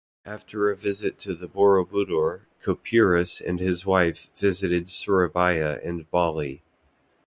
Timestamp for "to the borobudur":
1.19-2.47